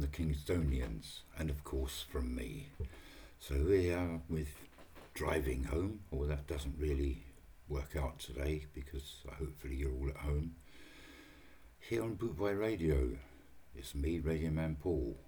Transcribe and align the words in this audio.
From 0.00 0.08
the 0.08 0.16
Kingstonians, 0.16 1.24
and 1.38 1.50
of 1.50 1.62
course 1.62 2.06
from 2.10 2.34
me. 2.34 2.68
So 3.38 3.54
we 3.68 3.92
are 3.92 4.22
with 4.30 4.48
driving 5.12 5.64
home, 5.64 6.00
or 6.10 6.24
that 6.24 6.46
doesn't 6.46 6.78
really 6.78 7.24
work 7.68 7.96
out 8.00 8.18
today 8.18 8.64
because 8.72 9.16
hopefully 9.38 9.74
you're 9.74 9.92
all 9.92 10.08
at 10.08 10.16
home. 10.16 10.54
Here 11.80 12.02
on 12.02 12.16
Bootboy 12.16 12.58
Radio, 12.58 13.10
it's 13.74 13.94
me, 13.94 14.20
Reggae 14.20 14.50
Man 14.50 14.78
Paul. 14.82 15.18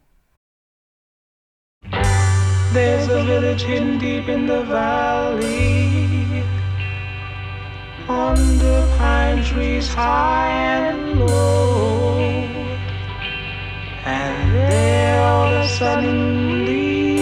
There's 2.73 3.09
a 3.09 3.25
village 3.25 3.65
hidden 3.65 3.99
deep 3.99 4.31
in 4.31 4.47
the 4.47 4.63
valley, 4.63 6.43
under 8.09 8.89
pine 8.97 9.45
trees 9.45 9.93
high 9.93 10.49
and 10.49 11.21
low. 11.21 12.12
And 14.05 14.53
there 14.53 15.23
all 15.23 15.55
of 15.55 15.65
a 15.65 15.69
suddenly, 15.69 17.19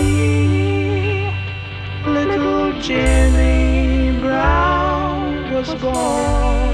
little 2.07 2.73
Jimmy 2.81 4.19
Brown 4.19 5.53
was 5.53 5.75
born. 5.75 6.70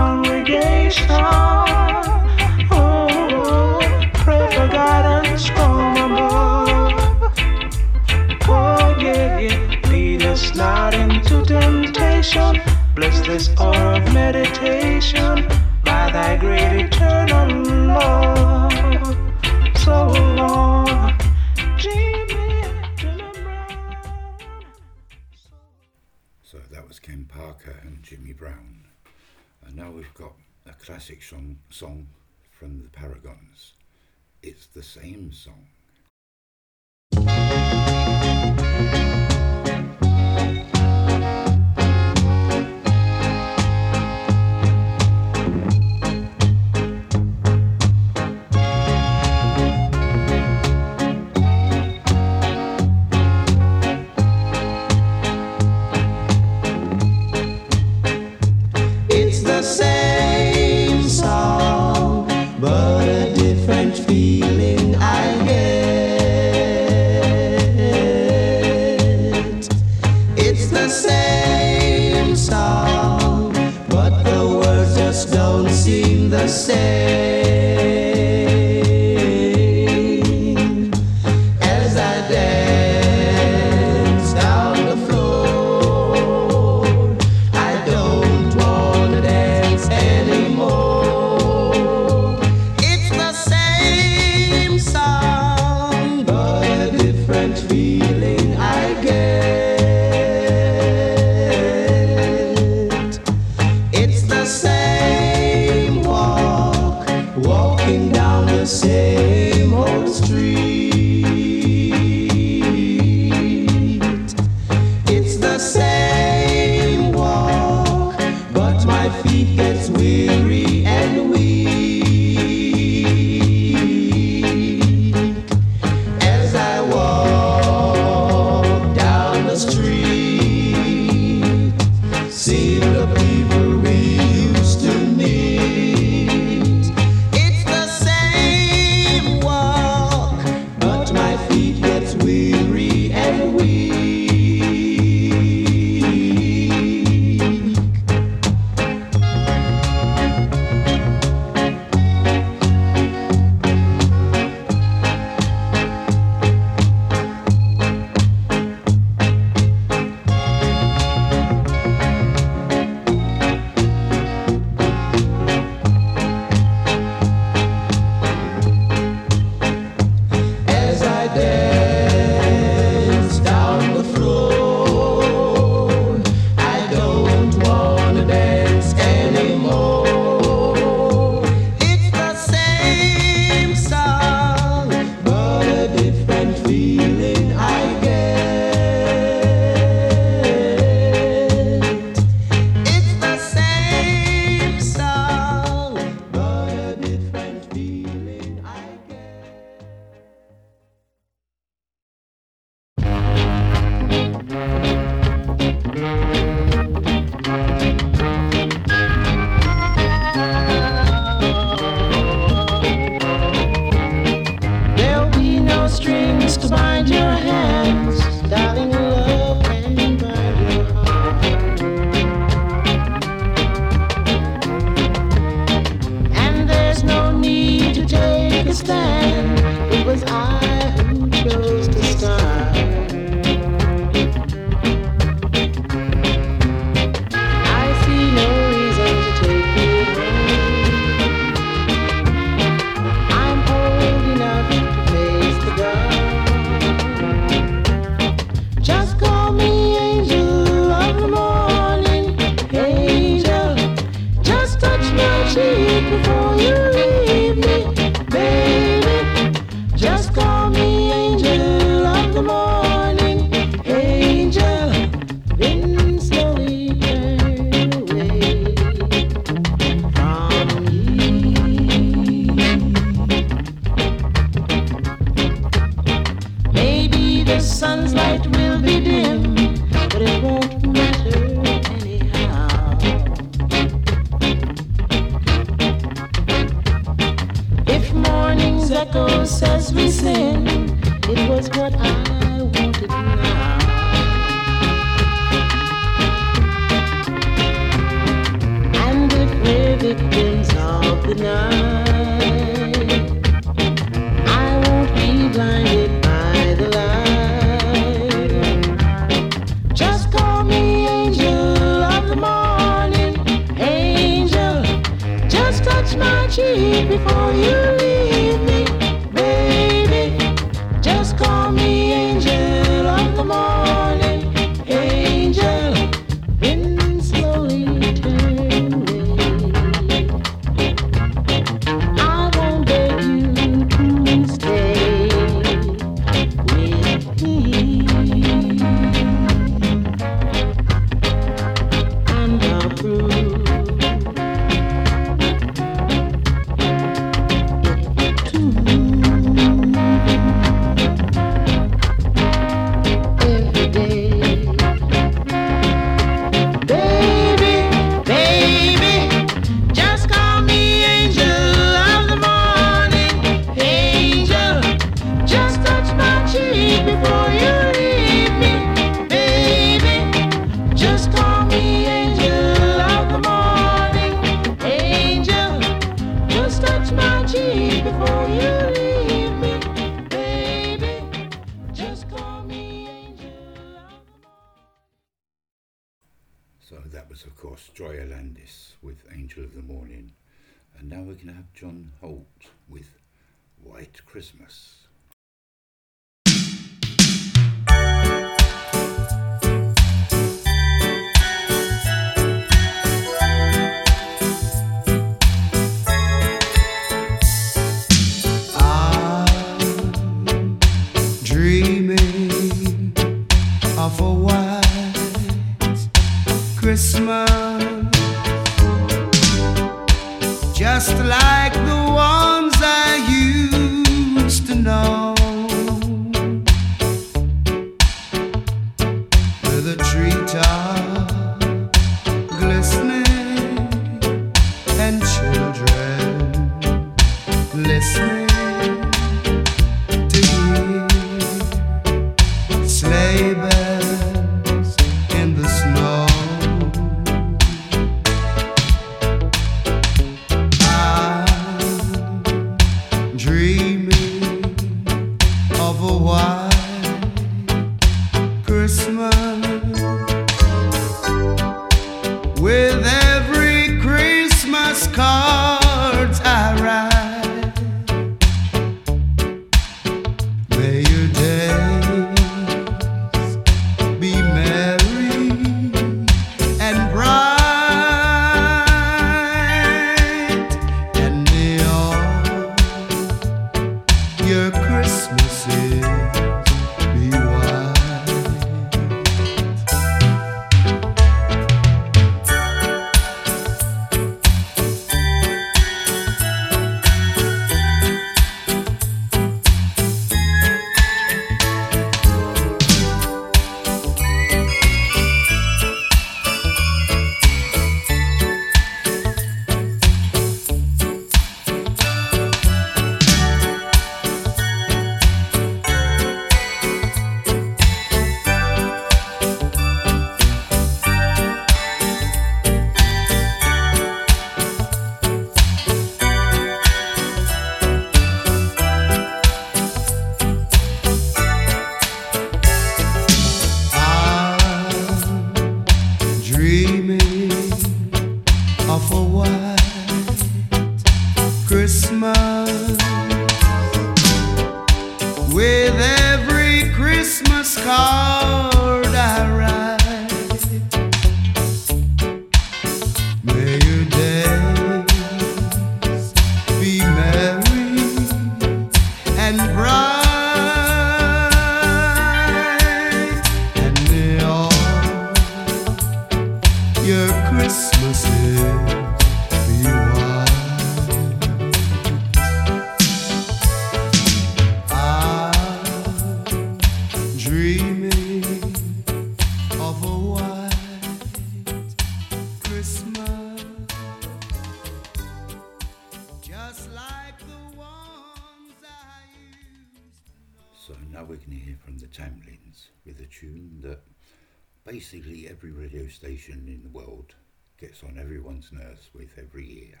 Station 596.22 596.62
in 596.68 596.80
the 596.84 596.96
world 596.96 597.34
gets 597.80 598.04
on 598.04 598.16
everyone's 598.16 598.70
nerves 598.70 599.10
with 599.12 599.36
every 599.36 599.66
year. 599.66 600.00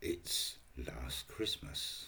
It's 0.00 0.58
Last 0.78 1.26
Christmas. 1.26 2.06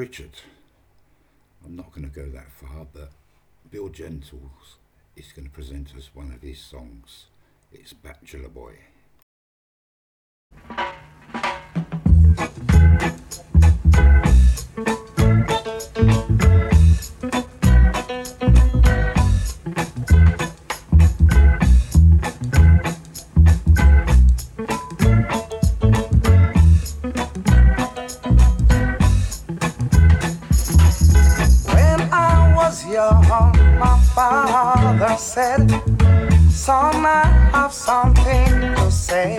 Richard. 0.00 0.30
I'm 1.62 1.76
not 1.76 1.92
going 1.92 2.08
to 2.10 2.20
go 2.20 2.26
that 2.30 2.50
far, 2.50 2.86
but 2.90 3.10
Bill 3.70 3.90
Gentles 3.90 4.76
is 5.14 5.30
going 5.30 5.44
to 5.46 5.52
present 5.52 5.94
us 5.94 6.08
one 6.14 6.32
of 6.32 6.40
his 6.40 6.58
songs. 6.58 7.26
It's 7.70 7.92
Bachelor 7.92 8.48
Boy. 8.48 8.76
said, 35.34 35.70
Son, 36.50 37.06
I 37.06 37.22
have 37.52 37.72
something 37.72 38.74
to 38.74 38.90
say. 38.90 39.36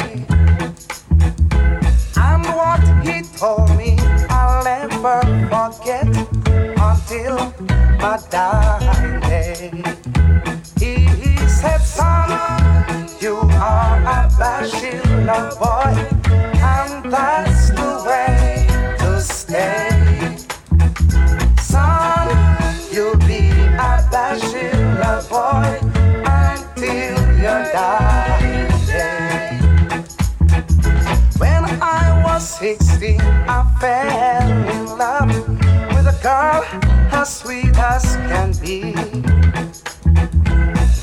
And 2.16 2.46
what 2.56 2.82
he 3.04 3.24
told 3.38 3.76
me, 3.76 3.98
I'll 4.30 4.64
never 4.64 5.20
forget 5.52 6.08
until 6.88 7.36
my 8.00 8.18
dying 8.30 9.20
day. 9.20 9.84
He, 10.80 10.96
said, 11.60 11.82
Son, 11.82 12.30
you 13.20 13.36
are 13.36 14.00
a 14.16 14.32
bashful 14.40 15.44
boy, 15.60 15.94
and 16.74 17.12
that 17.12 17.51
as 37.22 37.38
sweet 37.38 37.78
as 37.78 38.16
can 38.30 38.52
be. 38.64 38.94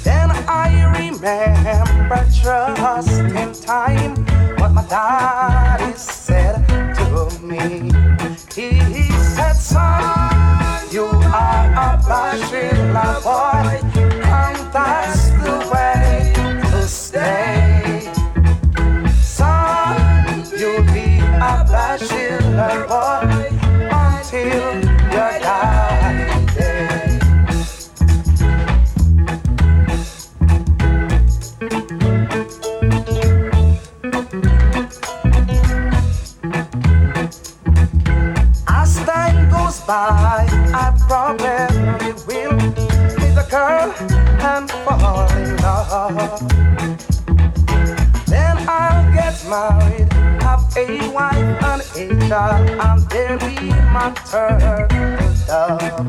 Then 0.03 0.31
I 0.49 0.69
remember 0.99 2.21
trust 2.43 3.21
in 3.41 3.53
time 3.53 4.17
what 4.59 4.73
my 4.73 4.85
daddy 4.89 5.93
said 5.97 6.67
to 6.99 7.29
me. 7.41 7.93
He 8.53 9.11
said, 9.37 9.53
son, 9.53 10.89
you 10.91 11.07
are 11.07 11.67
a 11.87 12.03
bachelor 12.09 13.15
boy, 13.23 13.79
and 14.43 14.73
by. 39.89 40.47
I 40.75 40.95
promise 41.09 42.27
will 42.27 42.57
be 43.17 43.29
the 43.39 43.47
girl 43.51 43.89
and 44.53 44.71
fall 44.85 45.27
in 45.33 45.57
love. 45.65 46.41
Then 48.27 48.57
I'll 48.69 49.11
get 49.15 49.37
married, 49.49 50.13
have 50.43 50.65
a 50.77 51.11
wife 51.11 51.63
and 51.71 51.83
a 51.97 52.29
child, 52.29 52.69
and 52.87 53.01
there'll 53.09 53.39
be 53.39 53.71
my 53.97 54.13
turn 54.31 54.61
to 54.61 55.29
love. 55.49 56.07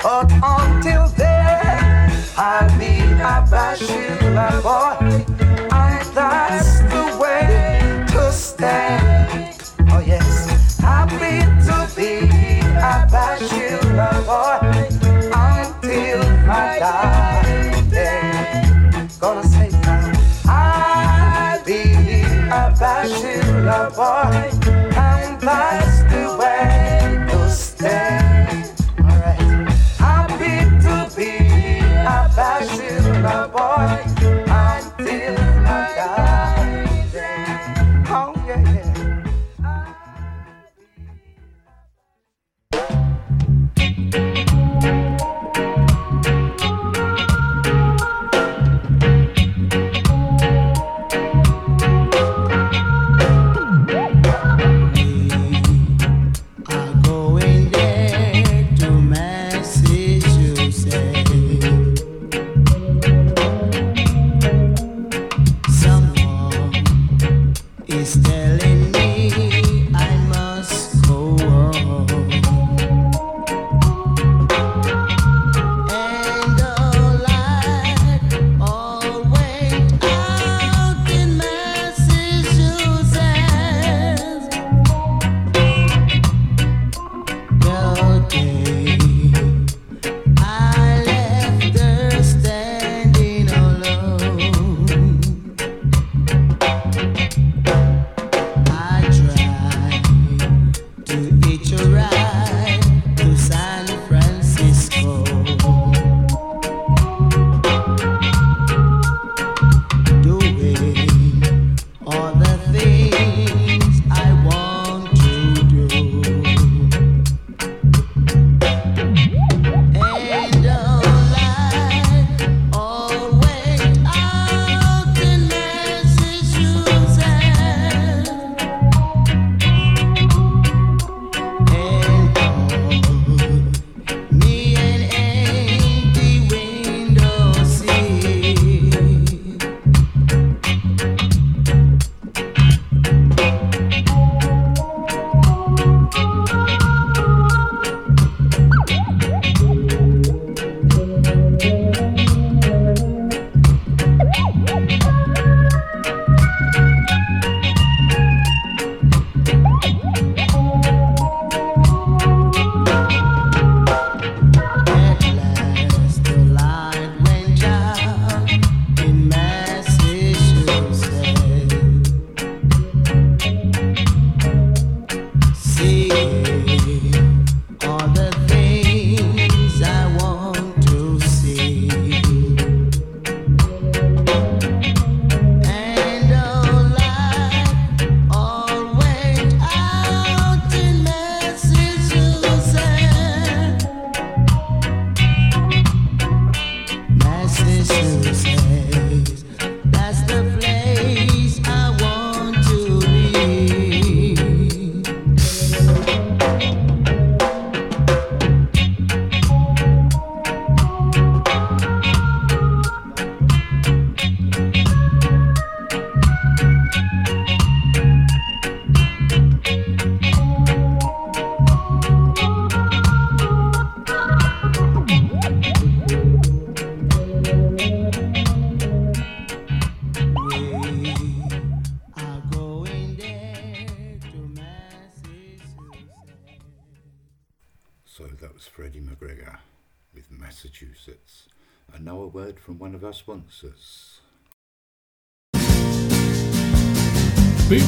But 0.00 0.30
until 0.40 1.08
then, 1.18 2.12
I'll 2.36 2.78
be 2.78 3.02
a 3.18 3.36
bachelor 3.50 4.62
boy, 4.62 5.26
and 5.72 6.06
that's 6.14 6.80
the 6.92 7.18
way 7.20 8.06
to 8.12 8.32
stand. 8.32 9.07
boy. 23.90 24.57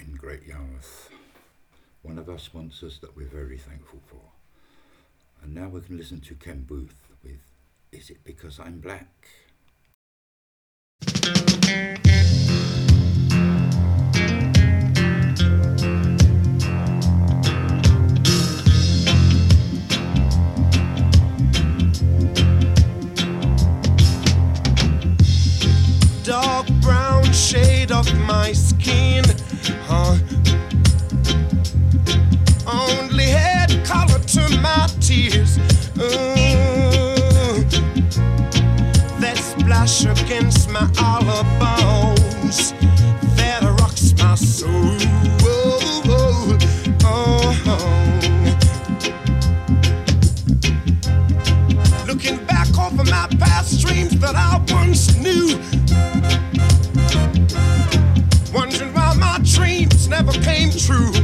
In 0.00 0.14
Great 0.16 0.44
Yarmouth. 0.46 1.10
One 2.02 2.18
of 2.18 2.28
our 2.28 2.38
sponsors 2.38 2.98
that 3.00 3.16
we're 3.16 3.26
very 3.26 3.58
thankful 3.58 4.00
for. 4.06 4.20
And 5.42 5.54
now 5.54 5.68
we 5.68 5.80
can 5.80 5.96
listen 5.96 6.20
to 6.22 6.34
Ken 6.34 6.64
Boothe 6.68 6.92
with 7.22 7.40
Is 7.92 8.10
It 8.10 8.24
Because 8.24 8.58
I'm 8.60 8.80
Black? 8.80 9.08
dark 26.26 26.66
brown 26.80 27.32
shade 27.32 27.92
of 27.92 28.12
my 28.26 28.52
skin. 28.52 29.22
Only 32.66 33.24
had 33.24 33.84
color 33.84 34.18
to 34.20 34.48
my 34.60 34.86
tears. 35.00 35.58
Uh, 35.98 36.04
that 39.18 39.36
splash 39.36 40.04
against 40.04 40.70
my 40.70 40.88
hollow 40.94 41.42
bones. 41.58 42.72
That 43.36 43.62
rocks 43.80 44.14
my 44.18 44.36
soul. 44.36 44.96
Oh, 47.02 47.56
Looking 52.06 52.44
back 52.44 52.68
over 52.78 53.02
my 53.04 53.26
past 53.40 53.80
dreams 53.84 54.16
that 54.20 54.36
I 54.36 54.62
once 54.72 55.16
knew. 55.16 55.58
True. 60.86 61.15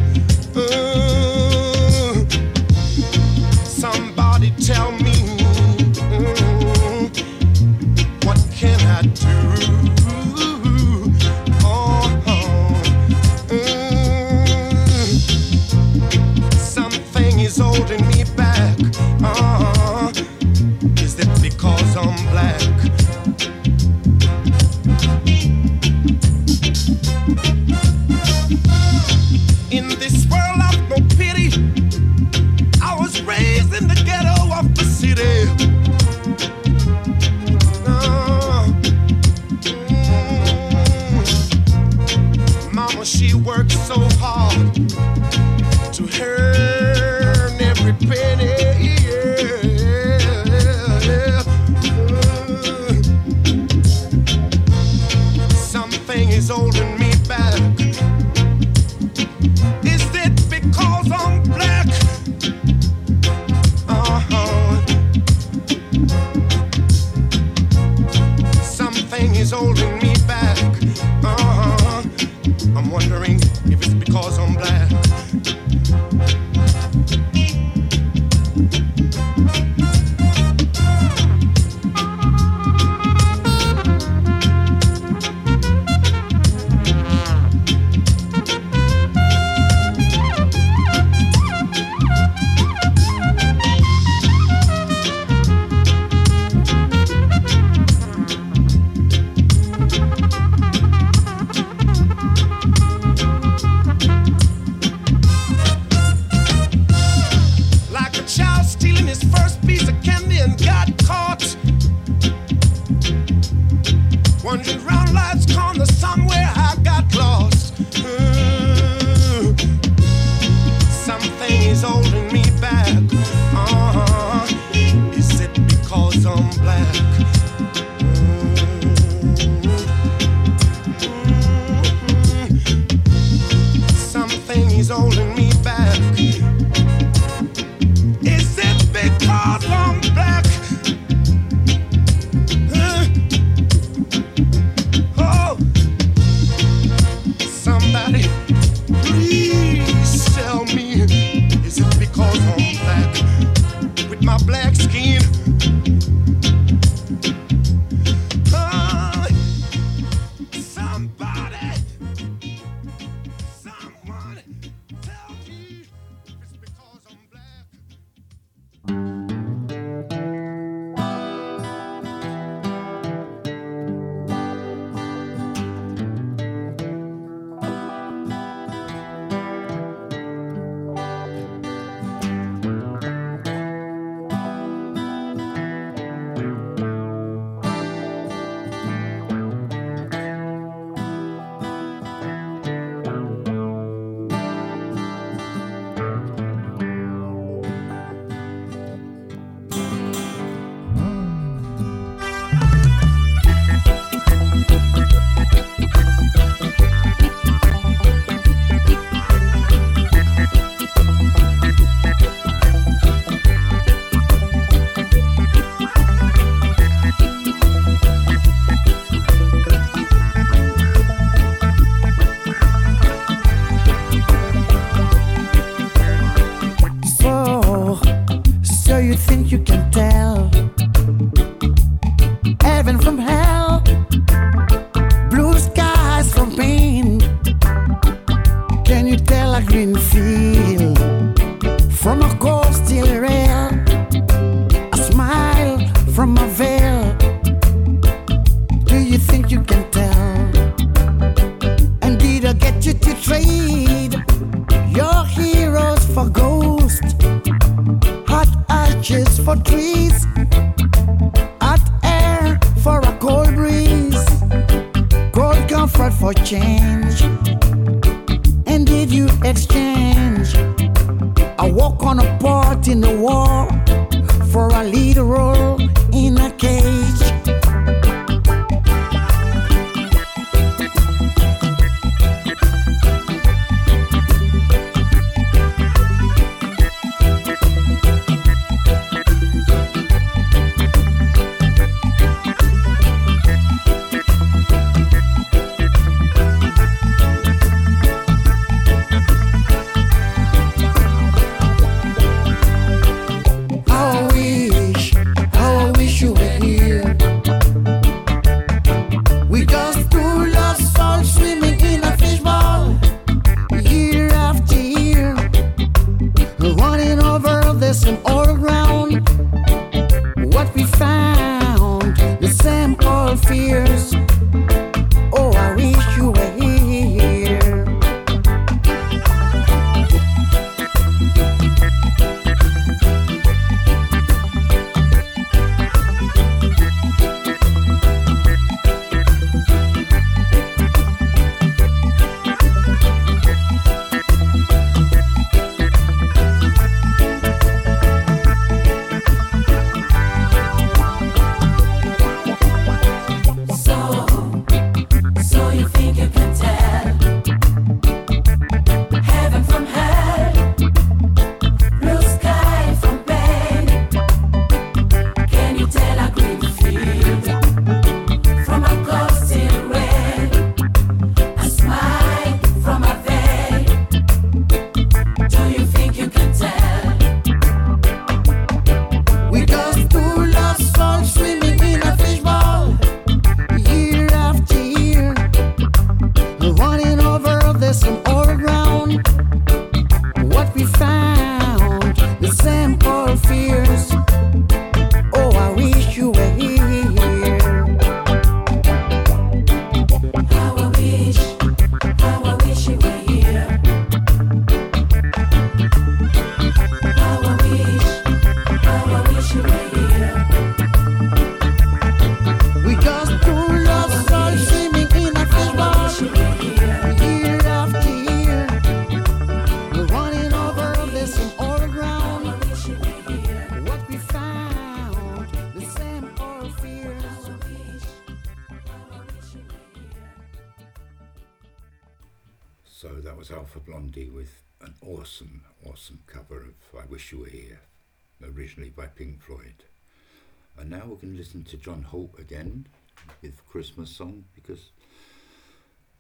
Christmas 443.73 444.11
song 444.11 444.45
because, 444.55 444.91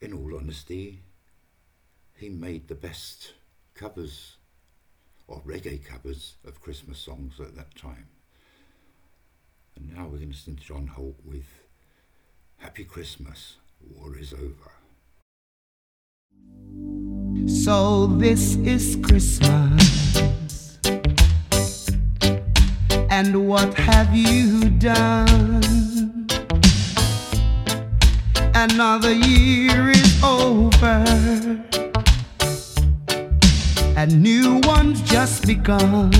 in 0.00 0.14
all 0.14 0.38
honesty, 0.38 1.02
he 2.16 2.30
made 2.30 2.66
the 2.66 2.74
best 2.74 3.34
covers 3.74 4.36
or 5.28 5.42
reggae 5.42 5.84
covers 5.84 6.36
of 6.46 6.62
Christmas 6.62 6.98
songs 6.98 7.38
at 7.40 7.54
that 7.54 7.74
time. 7.74 8.08
And 9.76 9.94
now 9.94 10.04
we're 10.04 10.16
going 10.16 10.20
to 10.20 10.26
listen 10.28 10.56
to 10.56 10.62
John 10.62 10.86
Holt 10.86 11.16
with 11.26 11.44
Happy 12.56 12.84
Christmas, 12.84 13.56
War 13.96 14.16
is 14.16 14.32
Over. 14.32 14.72
So 17.46 18.06
this 18.06 18.56
is 18.56 18.96
Christmas. 19.02 20.30
And 23.10 23.46
what 23.46 23.74
have 23.74 24.16
you 24.16 24.70
done? 24.70 25.91
Another 28.70 29.12
year 29.12 29.90
is 29.90 30.22
over, 30.22 31.02
and 33.96 34.22
new 34.22 34.60
one's 34.62 35.02
just 35.02 35.48
begun. 35.48 36.12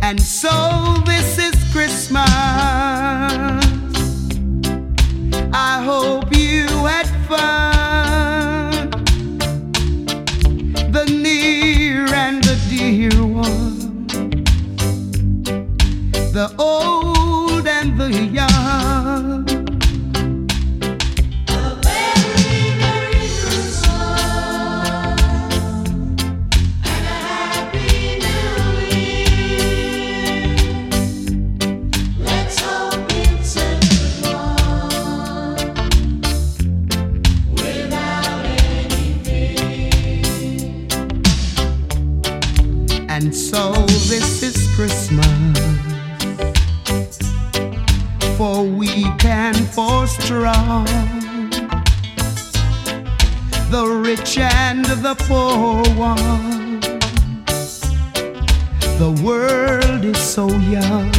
And 0.00 0.18
so 0.18 0.94
this 1.04 1.36
is 1.36 1.54
Christmas. 1.74 2.24
I 5.52 5.82
hope 5.84 6.34
you 6.34 6.66
had 6.86 7.06
fun. 7.28 8.90
The 10.90 11.04
near 11.04 12.06
and 12.14 12.42
the 12.42 12.56
dear 12.70 13.10
one, 13.26 14.04
the 16.32 16.50
old 16.58 17.66
and 17.66 17.98
the 18.00 18.10
young. 18.10 18.87
for 49.78 50.08
strong. 50.08 50.84
The 53.70 53.84
rich 53.86 54.36
and 54.36 54.84
the 54.84 55.14
poor 55.28 55.84
one. 55.94 56.80
The 58.98 59.10
world 59.22 60.04
is 60.04 60.18
so 60.18 60.48
young. 60.76 61.12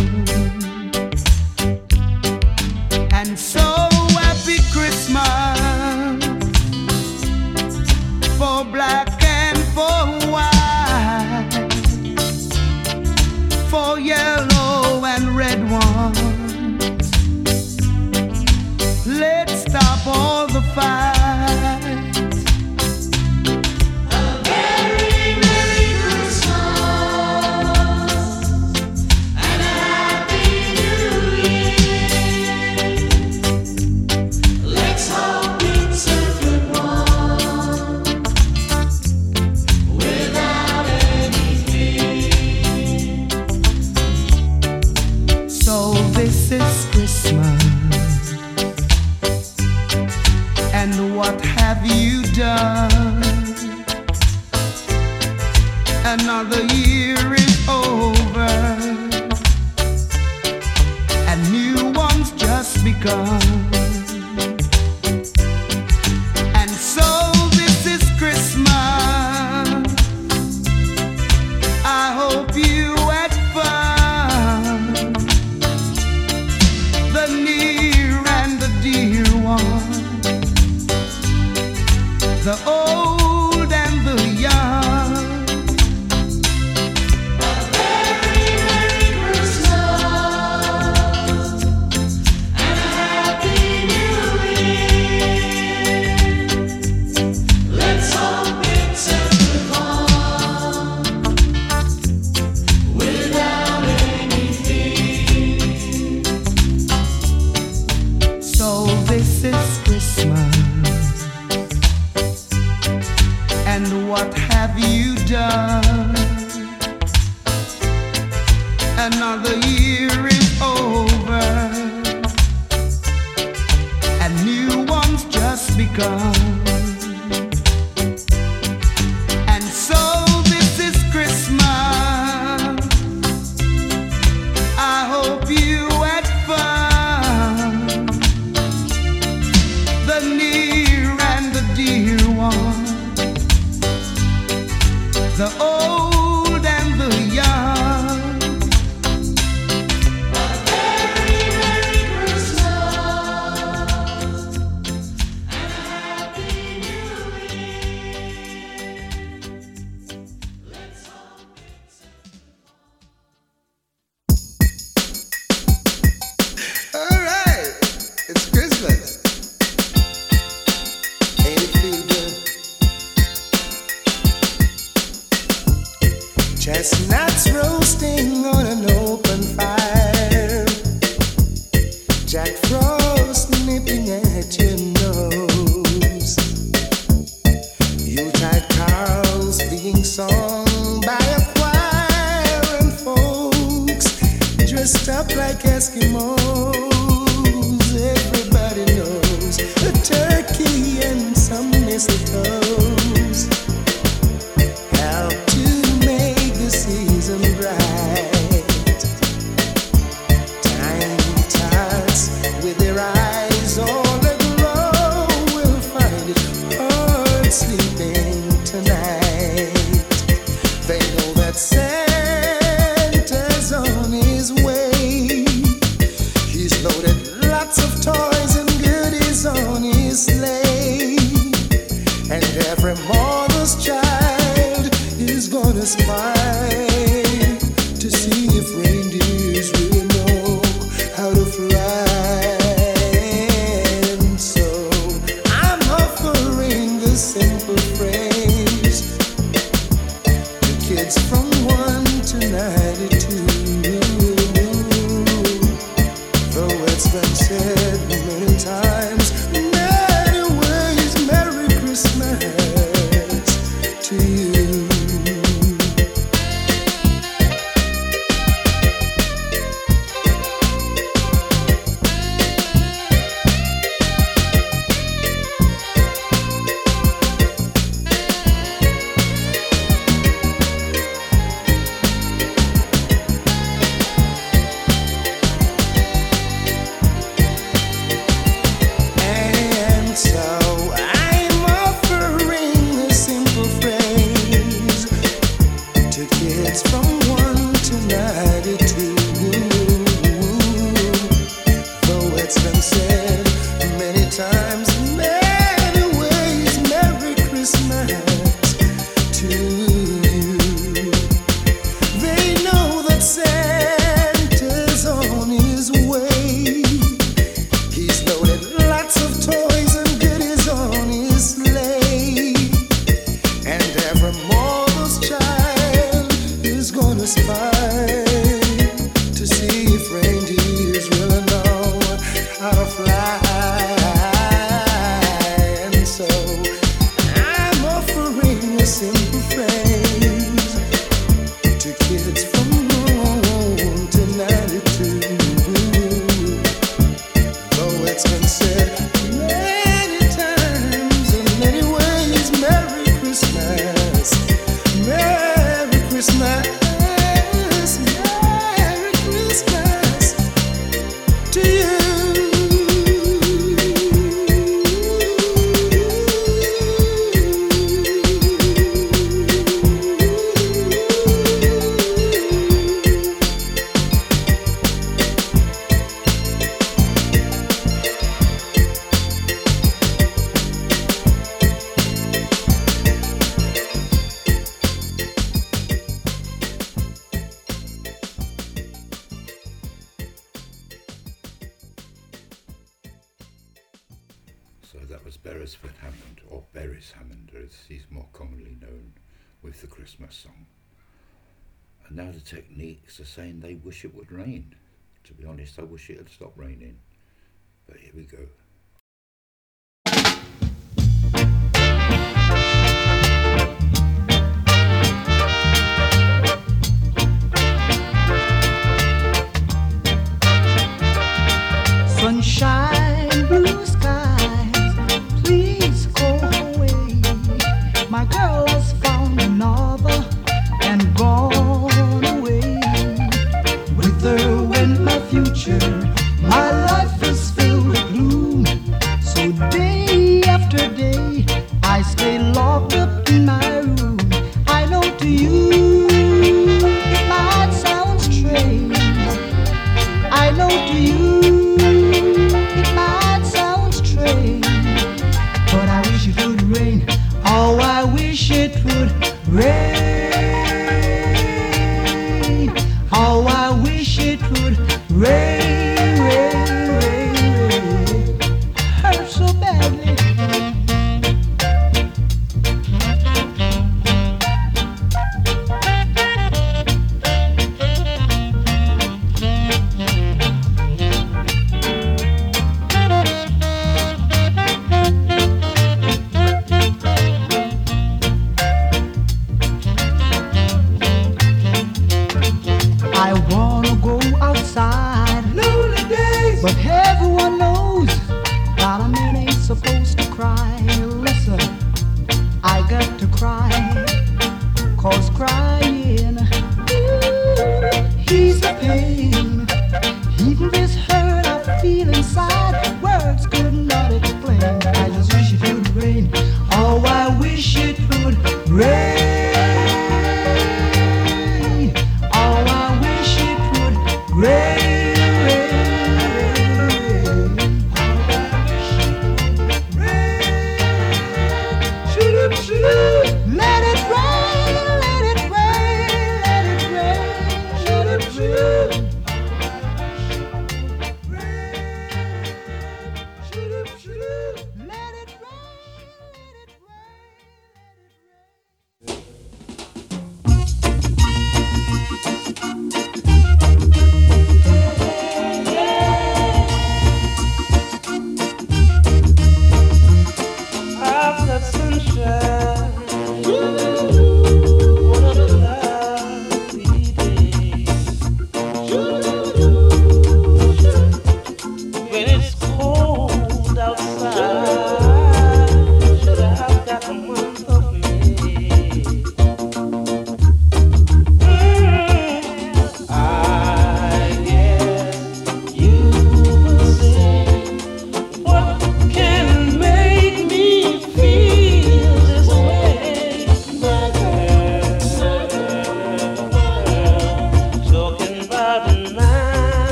And 3.13 3.39
so 3.39 3.68
goodbye. 20.79 21.08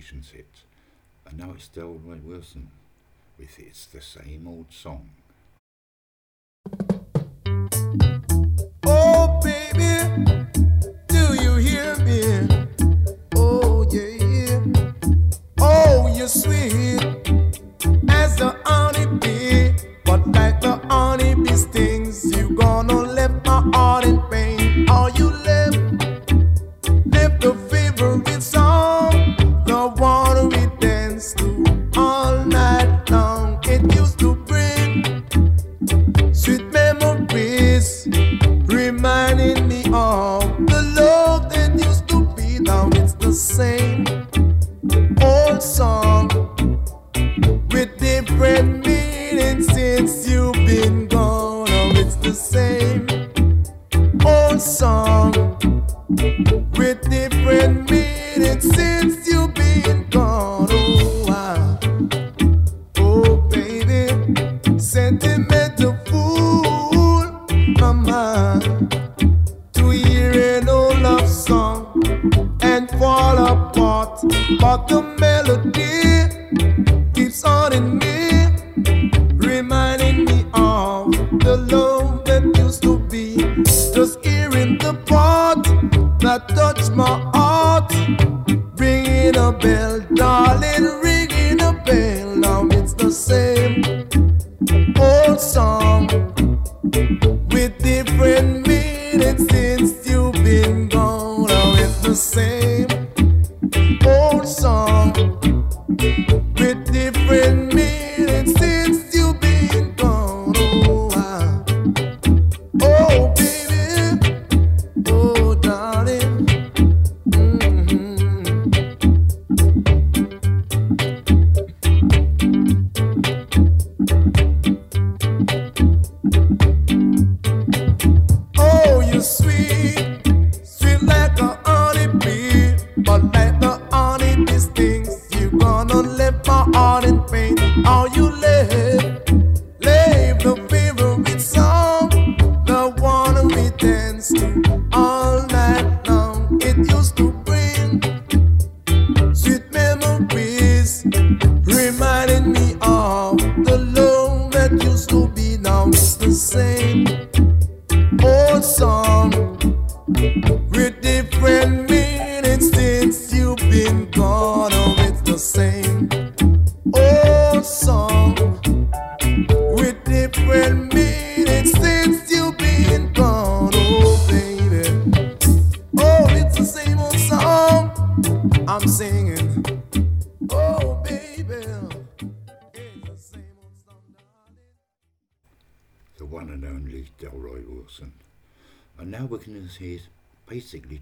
Hit, 0.00 0.64
and 1.26 1.38
now 1.38 1.52
it's 1.54 1.68
Delroy 1.68 2.22
Wilson 2.24 2.70
with 3.38 3.58
It's 3.58 3.84
the 3.84 4.00
Same 4.00 4.48
Old 4.48 4.72
Song. 4.72 5.10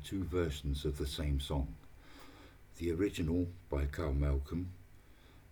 two 0.08 0.24
versions 0.24 0.86
of 0.86 0.96
the 0.96 1.06
same 1.06 1.38
song. 1.38 1.68
The 2.78 2.92
original 2.92 3.46
by 3.68 3.84
Carl 3.84 4.14
Malcolm, 4.14 4.70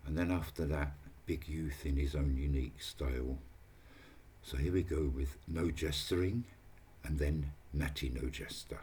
and 0.03 0.17
then 0.17 0.31
after 0.31 0.65
that, 0.65 0.93
Big 1.27 1.47
Youth 1.47 1.85
in 1.85 1.95
his 1.95 2.15
own 2.15 2.35
unique 2.35 2.81
style. 2.81 3.37
So 4.41 4.57
here 4.57 4.73
we 4.73 4.81
go 4.81 5.11
with 5.15 5.37
No 5.47 5.69
Jestering 5.69 6.45
and 7.03 7.19
then 7.19 7.51
Natty 7.71 8.11
No 8.19 8.29
Jester. 8.29 8.79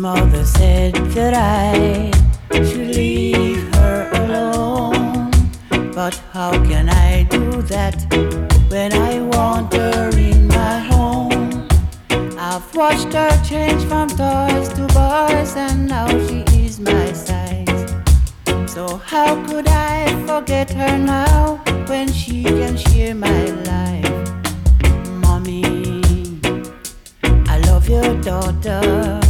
mother 0.00 0.46
said 0.46 0.94
that 1.14 1.34
I 1.34 2.10
should 2.50 2.96
leave 2.96 3.62
her 3.74 4.10
alone. 4.14 5.30
But 5.92 6.14
how 6.32 6.52
can 6.52 6.88
I 6.88 7.24
do 7.24 7.60
that 7.74 7.96
when 8.70 8.94
I 8.94 9.20
want 9.20 9.74
her 9.74 10.08
in 10.16 10.48
my 10.48 10.78
home? 10.78 11.68
I've 12.38 12.74
watched 12.74 13.12
her 13.12 13.30
change 13.44 13.84
from 13.84 14.08
toys 14.08 14.70
to 14.76 14.86
boys, 14.94 15.54
and 15.56 15.86
now 15.86 16.08
she 16.26 16.44
is 16.64 16.80
my 16.80 17.12
size. 17.12 17.84
So 18.72 18.96
how 18.96 19.44
could 19.46 19.68
I 19.68 20.06
forget 20.26 20.70
her 20.70 20.96
now 20.96 21.56
when 21.88 22.10
she 22.10 22.42
can 22.44 22.74
share 22.78 23.14
my 23.14 23.44
life? 23.68 24.30
Mommy, 25.24 26.40
I 27.52 27.58
love 27.66 27.86
your 27.86 28.14
daughter. 28.22 29.29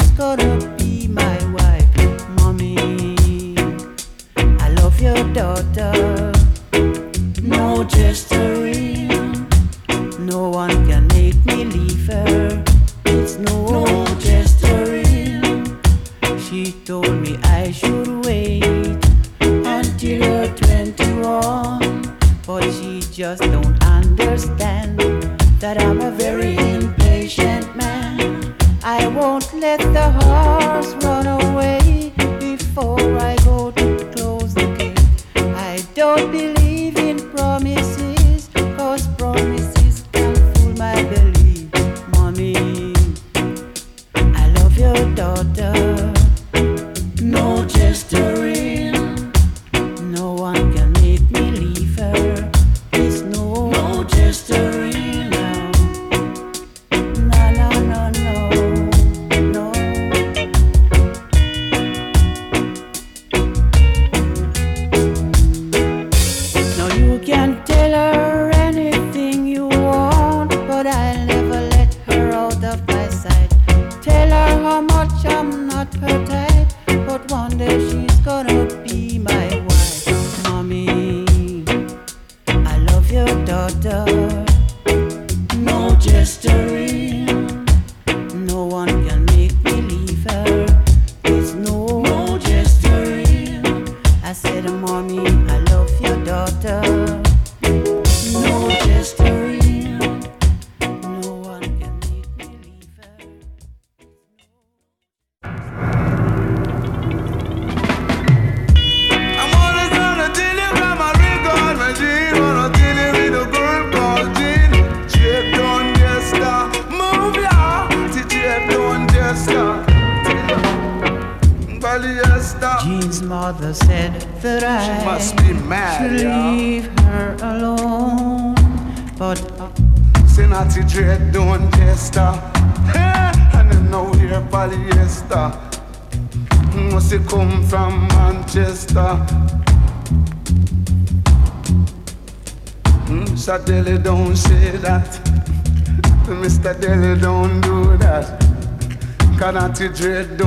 multi-dread 149.81 150.40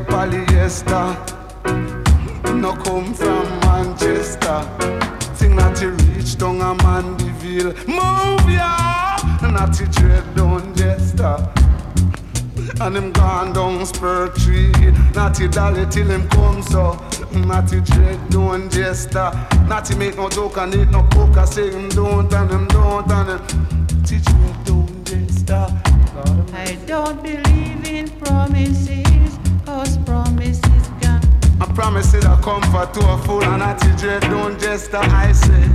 Polyester. 0.00 1.14
No 2.54 2.72
come 2.82 3.14
from 3.14 3.46
Manchester. 3.60 4.62
Sing 5.34 5.54
not 5.56 5.76
to 5.76 5.90
reach 5.90 6.36
down 6.36 6.60
a 6.60 6.74
Mandeville. 6.82 7.74
Move 7.86 8.50
ya. 8.50 8.94
Not 9.42 9.72
dread 9.92 10.24
don't 10.34 10.76
jester. 10.76 11.36
And 12.80 12.96
him 12.96 13.12
gone 13.12 13.52
down 13.52 13.86
spur 13.86 14.28
tree. 14.28 14.72
Natty 15.14 15.48
dolly 15.48 15.86
till 15.86 16.10
him 16.10 16.28
come 16.28 16.62
so. 16.62 16.98
Natty 17.32 17.80
dread 17.80 18.18
jester. 18.70 19.30
Natty 19.68 19.94
make 19.96 20.16
no 20.16 20.28
joke 20.28 20.56
and 20.58 20.74
eat 20.74 20.90
no 20.90 21.02
coke. 21.12 21.36
I 21.36 21.44
say 21.44 21.70
him 21.70 21.88
don't 21.90 22.32
and 22.32 22.50
him 22.50 22.66
don't 22.68 23.10
and 23.10 23.28
him. 23.30 24.02
Teach 24.04 24.24
dread 24.24 24.64
don't 24.64 25.04
jester. 25.04 25.66
I 26.52 26.78
don't 26.86 27.22
believe 27.22 27.84
in 27.86 28.08
promises, 28.20 29.03
Promises 31.74 32.24
a 32.24 32.36
comfort 32.40 32.94
to 32.94 33.00
a 33.00 33.18
fool 33.18 33.42
and 33.42 33.60
a 33.60 33.74
teacher. 33.76 34.20
Don't 34.20 34.60
just 34.60 34.94
I 34.94 35.32
say. 35.32 35.68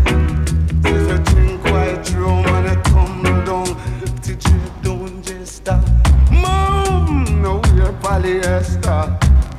If 0.85 1.09
you 1.09 1.17
thing 1.25 1.59
quite 1.59 2.05
true, 2.05 2.41
man. 2.43 2.67
It 2.67 2.83
come 2.85 3.21
down. 3.43 3.65
Teacher, 4.21 4.61
don't 4.81 5.21
just 5.21 5.67
a 5.67 5.75
mom. 6.31 7.41
No, 7.41 7.57
we're 7.75 7.91
polyester. 7.99 9.09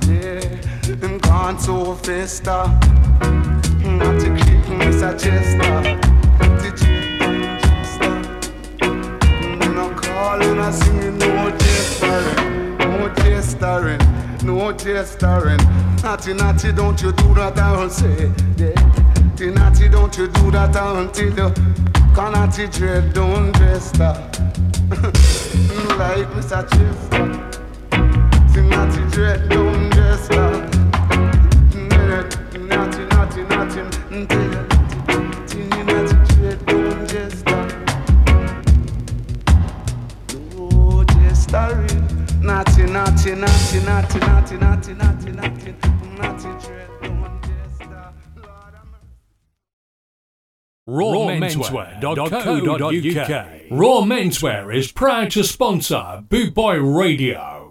Yeah, 0.09 1.05
I'm 1.07 1.19
gone 1.19 1.59
so 1.59 1.95
faster. 1.97 2.51
Uh. 2.51 2.81
Mm, 3.83 3.99
Not 3.99 4.15
uh. 4.15 4.21
to 4.21 4.29
keep 4.43 4.69
me 4.79 4.87
suggester. 4.99 5.83
Teacher, 6.63 7.19
don't 7.19 7.61
just 7.61 8.01
a. 8.01 8.09
Mm, 8.87 9.75
no 9.75 9.91
calling, 9.95 10.59
I 10.59 10.71
singing, 10.71 11.19
no 11.19 11.51
gesturing, 11.59 12.79
no 12.79 13.15
jestering 13.17 14.10
no 14.43 14.73
jestering. 14.73 15.59
Natty, 16.03 16.35
natty, 16.35 16.73
don't 16.73 17.01
you 17.03 17.13
do 17.13 17.35
that, 17.35 17.59
I 17.59 17.77
will 17.77 17.91
say. 17.91 18.31
Natty, 18.59 19.51
natty, 19.51 19.89
don't 19.89 20.17
you 20.17 20.29
do 20.29 20.51
that 20.51 20.77
until 20.77 21.29
you 21.29 21.55
can 22.15 22.33
natty 22.33 22.67
dread, 22.67 23.13
don't 23.13 23.55
jester. 23.57 24.15
like 25.97 26.27
Mr. 26.35 26.63
Chester. 26.71 27.27
Sing 28.53 28.69
natty 28.69 29.03
dread, 29.11 29.49
don't 29.49 30.00
Rawmenswear.co.uk. 50.89 53.47
Raw 53.71 54.01
Menswear 54.03 54.75
is 54.75 54.91
proud 54.91 55.31
to 55.31 55.45
sponsor 55.45 56.25
Boot 56.29 56.53
Boy 56.55 56.79
Radio. 56.79 57.60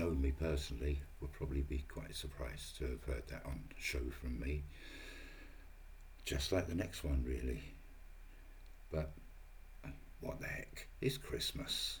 know 0.00 0.10
me 0.10 0.32
personally 0.32 1.02
would 1.20 1.32
probably 1.32 1.60
be 1.60 1.84
quite 1.92 2.14
surprised 2.16 2.78
to 2.78 2.84
have 2.84 3.04
heard 3.04 3.22
that 3.28 3.42
on 3.44 3.60
show 3.78 4.00
from 4.20 4.40
me. 4.40 4.62
Just 6.24 6.52
like 6.52 6.66
the 6.68 6.74
next 6.74 7.04
one, 7.04 7.22
really. 7.26 7.60
But 8.90 9.12
uh, 9.84 9.88
what 10.20 10.40
the 10.40 10.46
heck? 10.46 10.88
It's 11.02 11.18
Christmas. 11.18 12.00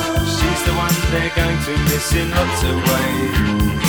The 0.65 0.73
one 0.73 0.93
they're 1.11 1.35
going 1.35 1.59
to 1.63 1.77
miss 1.89 2.13
in 2.13 2.29
lots 2.29 2.63
of 2.63 2.75
ways. 2.75 3.80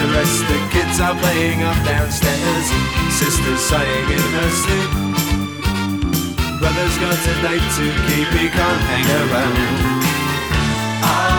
A 0.00 0.06
rest. 0.12 0.40
The 0.48 0.58
kids 0.70 1.00
are 1.00 1.14
playing 1.14 1.62
up 1.62 1.78
downstairs. 1.84 2.66
Sister's 3.10 3.60
sighing 3.60 4.08
in 4.10 4.26
her 4.36 4.50
sleep. 4.62 4.90
Brother's 6.60 6.96
got 6.98 7.16
a 7.16 7.34
date 7.44 7.68
to 7.78 7.86
keep, 8.06 8.28
he 8.40 8.48
can't 8.48 8.82
hang 8.90 9.08
around. 9.22 9.56
Our 11.04 11.35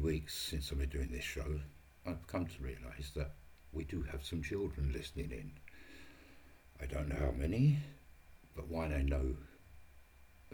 weeks 0.00 0.36
since 0.36 0.70
I've 0.70 0.78
been 0.78 0.88
doing 0.88 1.10
this 1.12 1.24
show, 1.24 1.60
I've 2.06 2.26
come 2.26 2.46
to 2.46 2.62
realise 2.62 3.10
that 3.16 3.32
we 3.72 3.84
do 3.84 4.02
have 4.10 4.24
some 4.24 4.42
children 4.42 4.92
listening 4.92 5.30
in. 5.30 5.52
I 6.80 6.86
don't 6.86 7.08
know 7.08 7.16
how 7.18 7.32
many, 7.32 7.78
but 8.56 8.68
one 8.68 8.92
I 8.92 9.02
know 9.02 9.36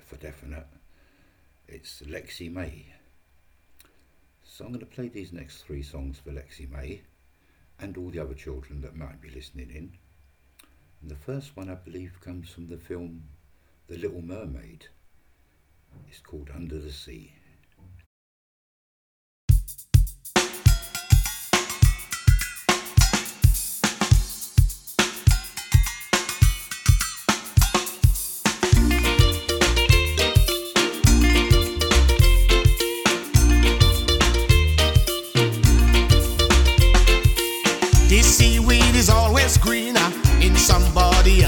for 0.01 0.17
definite. 0.17 0.67
It's 1.69 2.03
Lexi 2.03 2.53
May. 2.53 2.87
So 4.43 4.65
I'm 4.65 4.73
going 4.73 4.81
to 4.81 4.87
play 4.87 5.09
these 5.09 5.33
next 5.33 5.63
three 5.63 5.83
songs 5.83 6.19
for 6.19 6.31
Lexi 6.31 6.71
May 6.71 7.03
and 7.79 7.97
all 7.97 8.11
the 8.11 8.21
other 8.21 8.35
children 8.35 8.81
that 8.83 8.97
might 8.97 9.21
be 9.21 9.31
listening 9.31 9.71
in. 9.71 9.93
And 11.01 11.11
the 11.11 11.17
first 11.17 11.57
one, 11.57 11.71
I 11.71 11.75
believe, 11.75 12.21
comes 12.21 12.49
from 12.49 12.69
the 12.69 12.79
film 12.79 13.23
The 13.87 13.99
Little 13.99 14.23
Mermaid. 14.23 14.89
It's 16.09 16.21
called 16.21 16.51
Under 16.55 16.79
the 16.79 16.93
Sea. 16.93 17.33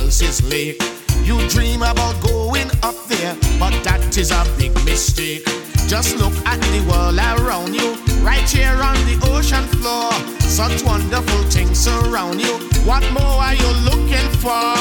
Else's 0.08 0.42
lake. 0.48 0.80
You 1.22 1.36
dream 1.50 1.82
about 1.82 2.16
going 2.22 2.70
up 2.82 2.96
there, 3.08 3.36
but 3.60 3.74
that 3.84 4.16
is 4.16 4.30
a 4.30 4.42
big 4.56 4.72
mistake. 4.86 5.44
Just 5.86 6.16
look 6.16 6.32
at 6.46 6.58
the 6.72 6.80
world 6.88 7.20
around 7.20 7.74
you, 7.74 7.92
right 8.24 8.48
here 8.48 8.72
on 8.72 8.96
the 9.04 9.20
ocean 9.28 9.64
floor. 9.76 10.10
Such 10.40 10.82
wonderful 10.82 11.42
things 11.52 11.78
surround 11.78 12.40
you. 12.40 12.54
What 12.88 13.04
more 13.12 13.36
are 13.46 13.54
you 13.54 13.70
looking 13.84 14.28
for? 14.40 14.72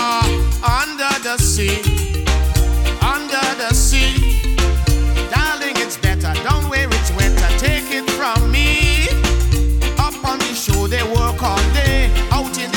Under 0.63 1.13
the 1.27 1.35
sea, 1.39 1.83
under 3.03 3.47
the 3.59 3.71
sea. 3.73 4.55
Darling, 5.29 5.75
it's 5.83 5.97
better, 5.97 6.31
don't 6.47 6.69
wear 6.69 6.87
it's 6.89 7.11
wetter. 7.11 7.51
Take 7.59 7.91
it 7.91 8.09
from 8.11 8.49
me. 8.49 9.09
Up 9.99 10.15
on 10.23 10.39
the 10.39 10.55
shore, 10.55 10.87
they 10.87 11.03
work 11.03 11.43
all 11.43 11.63
day. 11.75 12.09
Out 12.31 12.57
in 12.63 12.71
the 12.71 12.76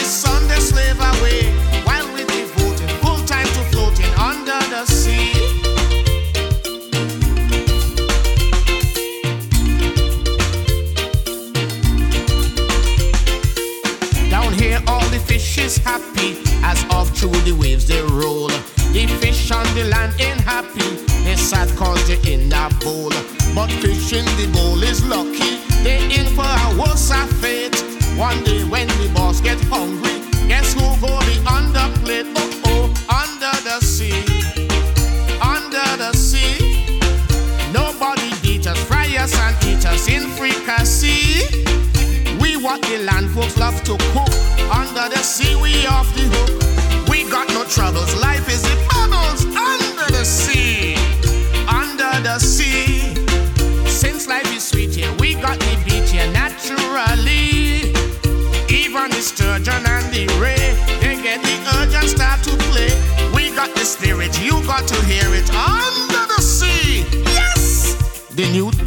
is 15.60 15.76
happy 15.76 16.42
as 16.64 16.82
off 16.90 17.08
through 17.16 17.40
the 17.44 17.52
waves 17.52 17.86
they 17.86 18.02
roll. 18.02 18.48
The 18.92 19.06
fish 19.20 19.50
on 19.50 19.64
the 19.74 19.84
land 19.84 20.12
ain't 20.20 20.40
happy, 20.40 20.90
they 21.24 21.36
sad 21.36 21.68
cause 21.76 22.00
they 22.08 22.18
in 22.32 22.52
a 22.52 22.68
bowl. 22.82 23.12
But 23.54 23.70
fish 23.82 24.12
in 24.12 24.24
the 24.40 24.50
bowl 24.52 24.82
is 24.82 25.04
lucky, 25.04 25.60
they 25.84 26.00
in 26.18 26.26
for 26.34 26.50
a 26.66 26.68
worse 26.78 27.12
fate. 27.40 27.76
One 28.16 28.42
day 28.44 28.64
when 28.64 28.88
the 28.88 29.10
boss 29.14 29.40
get 29.40 29.60
hungry, 29.64 30.16
guess 30.48 30.72
who 30.74 30.86
go 31.00 31.18
be 31.28 31.36
under 31.46 31.86
plate? 32.00 32.26
Oh 32.36 32.62
oh, 32.66 32.84
under 33.22 33.54
the 33.68 33.78
sea, 33.80 34.24
under 35.40 35.88
the 36.02 36.12
sea. 36.14 36.98
Nobody 37.72 38.30
beat 38.42 38.66
us, 38.66 38.82
fry 38.84 39.06
us 39.18 39.34
and 39.36 39.56
eat 39.64 39.86
us 39.86 40.08
in 40.08 40.28
fricassee. 40.36 41.89
What 42.70 42.82
the 42.82 42.98
land 42.98 43.28
folks 43.32 43.58
love 43.58 43.82
to 43.82 43.96
cook. 44.14 44.30
Under 44.70 45.08
the 45.08 45.20
sea, 45.24 45.56
we 45.56 45.88
off 45.88 46.06
the 46.14 46.22
hook. 46.30 47.10
We 47.10 47.28
got 47.28 47.48
no 47.48 47.64
troubles. 47.64 48.14
Life 48.22 48.48
is 48.48 48.62
in 48.62 48.78
bubbles 48.90 49.42
under 49.44 50.06
the 50.06 50.24
sea. 50.24 50.94
Under 51.66 52.12
the 52.22 52.38
sea. 52.38 53.12
Since 53.88 54.28
life 54.28 54.46
is 54.54 54.62
sweet 54.62 54.94
here, 54.94 55.12
we 55.18 55.34
got 55.34 55.58
the 55.58 55.82
beach 55.84 56.12
here 56.12 56.30
naturally. 56.30 57.90
Even 58.70 59.10
the 59.10 59.20
sturgeon 59.20 59.82
and 59.86 60.06
the 60.14 60.28
ray, 60.38 60.78
they 61.02 61.20
get 61.20 61.42
the 61.42 61.56
urge 61.74 61.94
and 61.94 62.08
start 62.08 62.40
to 62.44 62.56
play. 62.70 62.94
We 63.34 63.50
got 63.50 63.74
the 63.74 63.84
spirit, 63.84 64.40
you 64.40 64.62
got 64.64 64.86
to 64.86 65.04
hear 65.06 65.26
it 65.34 65.50
under 65.50 66.24
the 66.34 66.40
sea. 66.40 67.04
Yes! 67.34 67.96
The 68.36 68.46
newt 68.52 68.79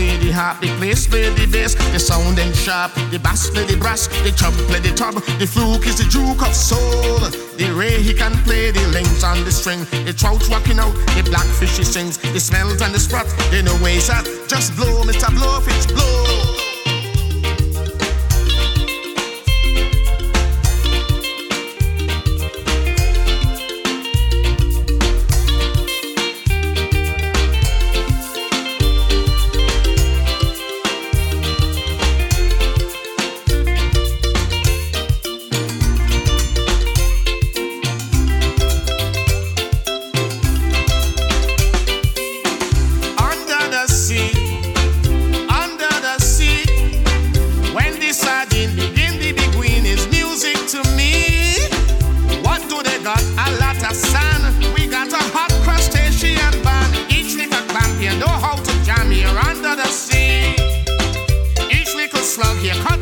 play 0.00 0.16
the 0.16 0.30
harp, 0.30 0.58
the 0.60 0.68
bass 0.80 1.06
play 1.06 1.28
the 1.34 1.46
bass, 1.52 1.74
the 1.92 1.98
sound 1.98 2.38
and 2.38 2.56
sharp, 2.56 2.90
the 3.12 3.18
bass 3.18 3.50
play 3.50 3.64
the 3.66 3.76
brass, 3.76 4.08
the 4.24 4.32
chub 4.32 4.54
play 4.68 4.80
the 4.80 4.92
tub, 4.94 5.14
the 5.38 5.46
fluke 5.46 5.86
is 5.86 5.98
the 5.98 6.08
juke 6.08 6.40
of 6.40 6.54
soul. 6.54 7.20
The 7.60 7.68
ray 7.76 8.00
he 8.00 8.14
can 8.14 8.32
play 8.44 8.70
the 8.70 8.86
links 8.88 9.22
on 9.22 9.44
the 9.44 9.52
string, 9.52 9.80
the 10.06 10.14
trout 10.14 10.42
walking 10.48 10.78
out, 10.78 10.94
the 11.16 11.22
blackfish 11.28 11.76
he 11.76 11.84
sings, 11.84 12.16
the 12.16 12.40
smells 12.40 12.80
and 12.80 12.94
the 12.94 12.98
sprat, 12.98 13.28
they 13.50 13.60
know 13.60 13.76
where 13.82 13.92
he's 13.92 14.08
at. 14.08 14.24
Just 14.48 14.74
blow, 14.74 15.04
Mr. 15.04 15.28
Blowfish, 15.36 15.86
blow. 15.92 16.59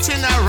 watching 0.09 0.25
our 0.25 0.48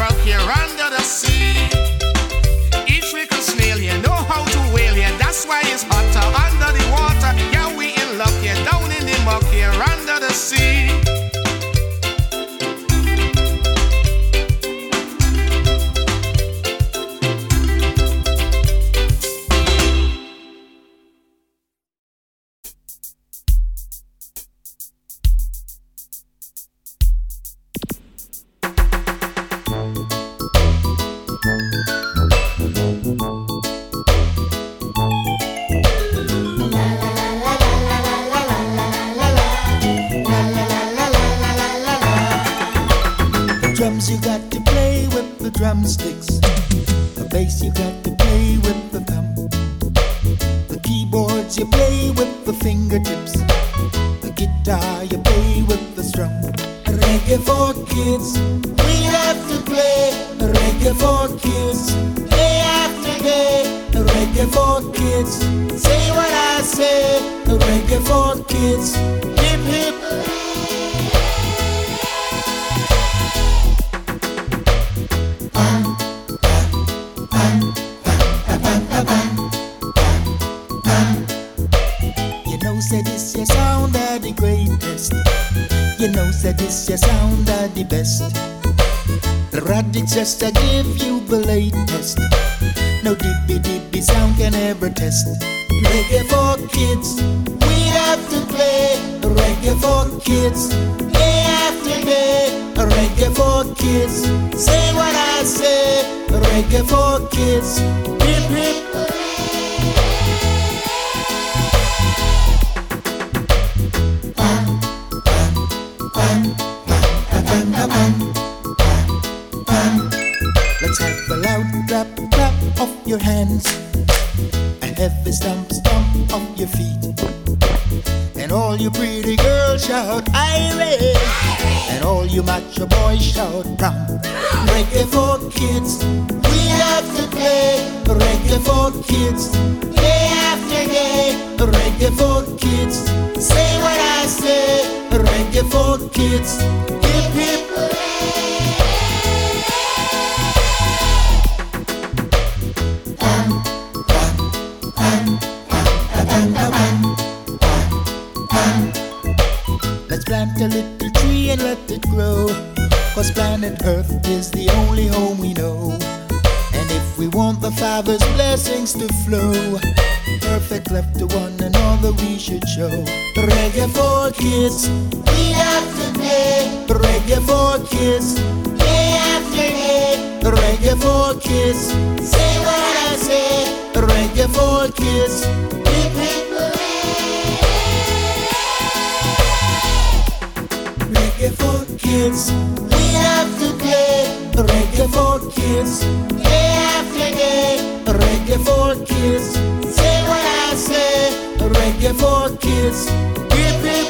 for 202.29 202.57
kids. 202.57 203.05
Give 203.53 203.81
hip. 203.89 204.09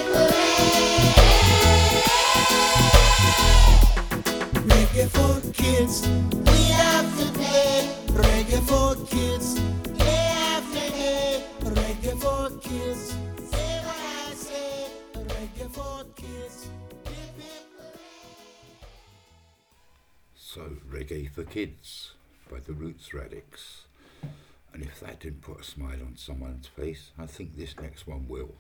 Reggae 4.72 5.08
for 5.18 5.36
kids. 5.62 5.96
We 6.50 6.60
have 6.82 7.10
to 7.20 7.26
play. 7.38 7.74
Reggae 8.24 8.62
for 8.70 8.92
kids. 9.16 9.48
Day 10.04 10.26
after 10.56 10.88
day. 11.02 11.44
Reggae 11.80 12.16
for 12.24 12.44
kids. 12.68 13.02
Say 13.52 13.72
what 13.86 14.02
I 14.24 14.34
say. 14.48 14.72
Reggae 15.34 15.70
for 15.78 16.04
kids. 16.16 16.68
So, 20.36 20.62
Reggae 20.92 21.30
for 21.32 21.44
Kids 21.44 22.14
by 22.52 22.60
the 22.60 22.74
Roots 22.74 23.10
Radics. 23.10 23.89
And 24.74 24.84
if 24.84 25.00
that 25.00 25.20
didn't 25.20 25.42
put 25.42 25.62
a 25.62 25.64
smile 25.64 26.02
on 26.06 26.16
someone's 26.16 26.68
face, 26.68 27.12
I 27.18 27.26
think 27.26 27.56
this 27.56 27.76
next 27.80 28.08
one 28.08 28.28
will. 28.28 28.56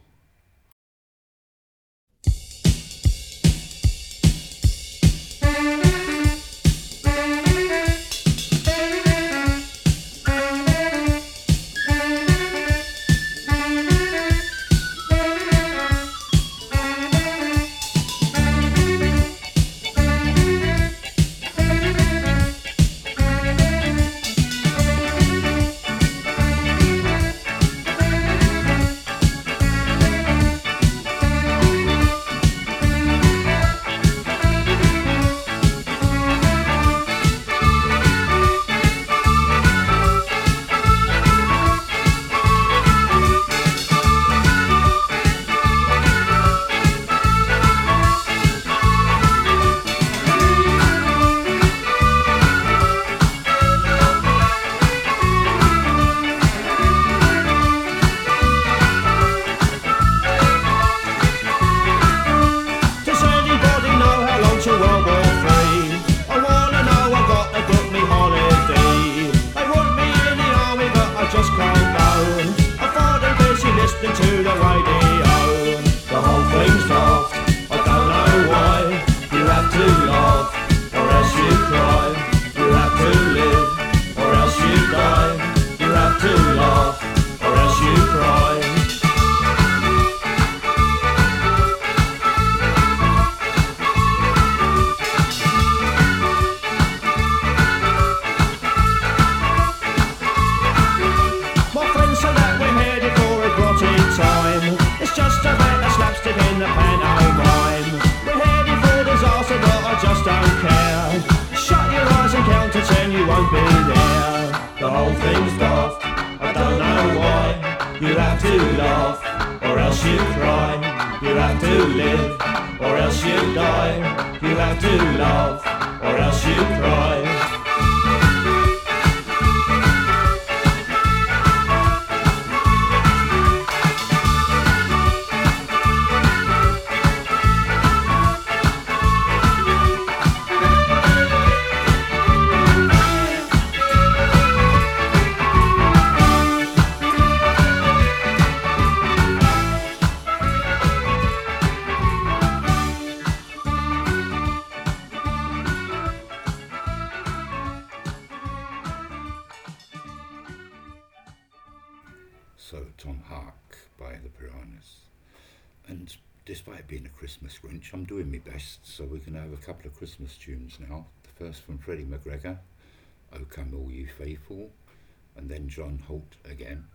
John 175.68 176.02
Holt 176.08 176.36
again 176.46 176.86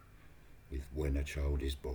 with 0.70 0.82
When 0.92 1.16
a 1.16 1.24
Child 1.24 1.62
is 1.62 1.74
Born. 1.74 1.93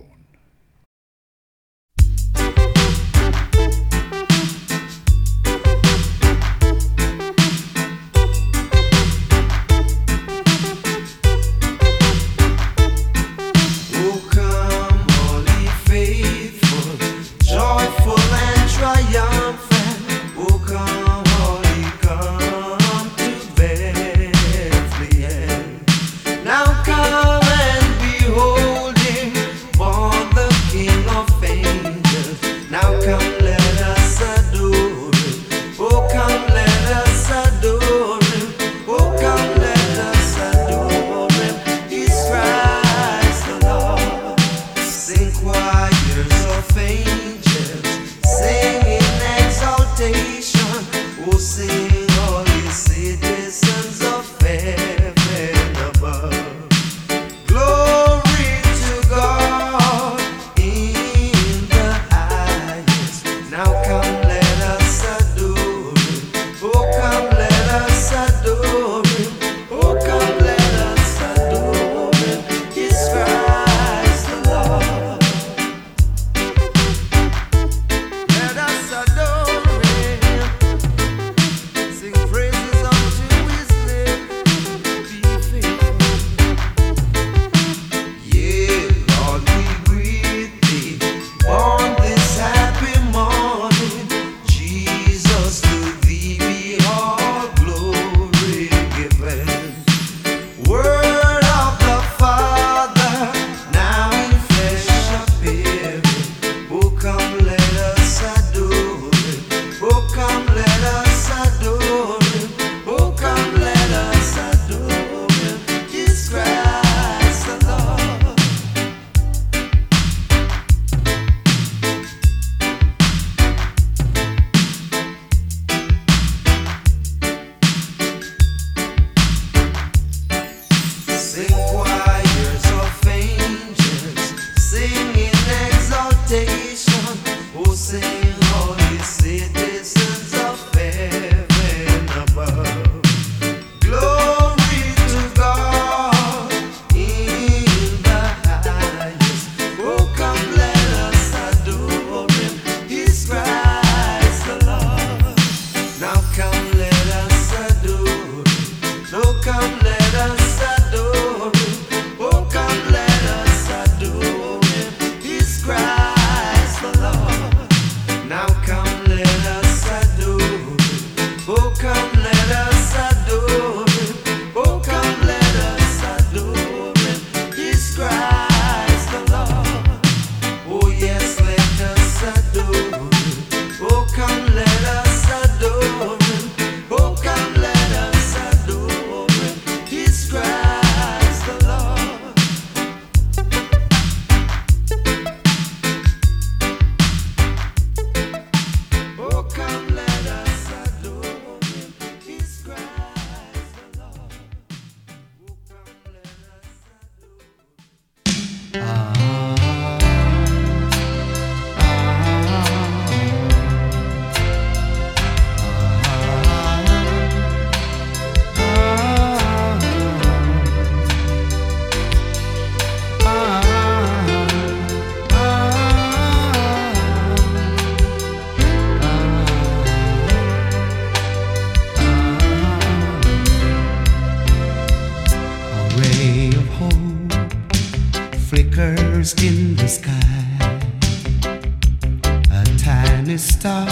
lonely 243.30 243.38
star 243.38 243.86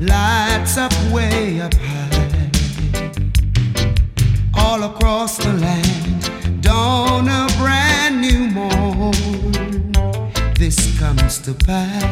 lights 0.00 0.76
up 0.76 0.92
way 1.12 1.60
up 1.60 1.74
high. 1.74 2.50
All 4.54 4.82
across 4.82 5.36
the 5.36 5.52
land, 5.52 6.60
dawn 6.60 7.28
a 7.28 7.46
brand 7.58 8.20
new 8.20 8.48
morn. 8.48 9.92
This 10.58 10.98
comes 10.98 11.38
to 11.40 11.54
pass. 11.54 12.05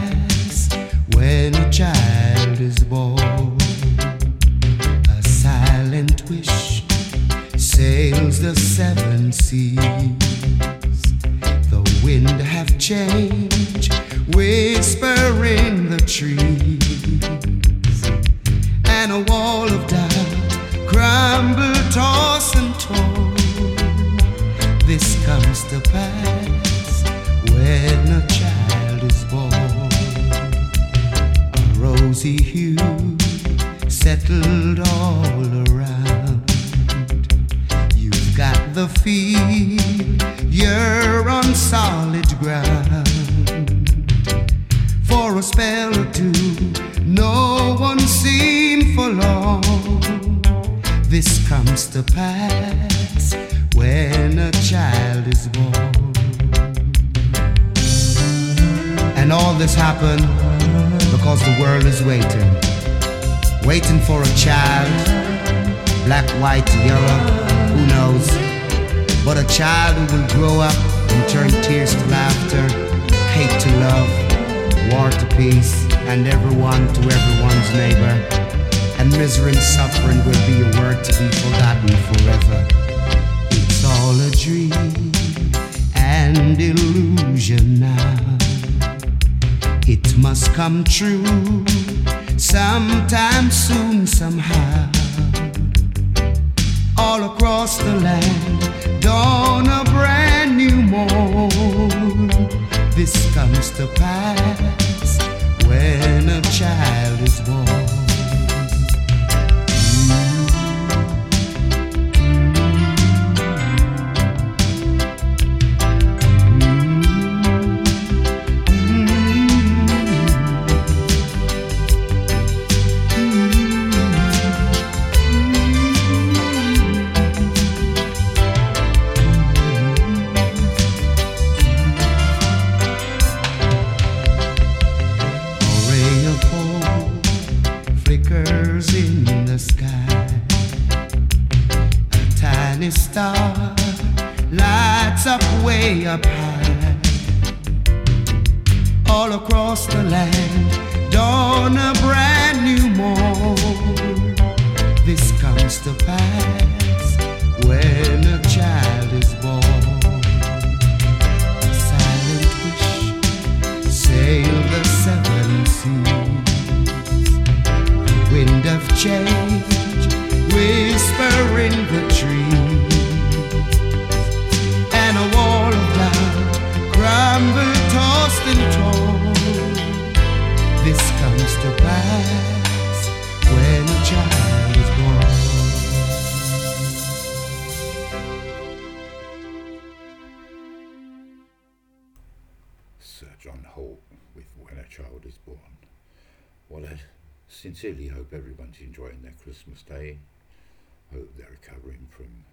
suffering 201.85 202.07
from 202.11 202.45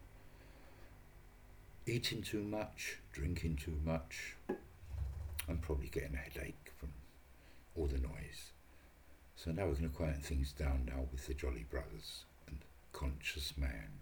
eating 1.88 2.22
too 2.22 2.44
much, 2.44 2.98
drinking 3.14 3.56
too 3.56 3.78
much, 3.84 4.36
and 5.48 5.62
probably 5.62 5.88
getting 5.88 6.16
a 6.16 6.18
headache 6.18 6.72
from 6.78 6.90
all 7.76 7.88
the 7.88 7.98
noise. 7.98 8.52
So 9.36 9.52
now 9.52 9.64
we're 9.64 9.74
going 9.74 9.90
to 9.90 9.96
quiet 9.96 10.22
things 10.22 10.52
down 10.52 10.86
now 10.88 11.08
with 11.12 11.28
the 11.28 11.34
Jolly 11.34 11.66
Brothers 11.70 12.26
and 12.48 12.60
Conscious 12.92 13.54
Man. 13.58 14.02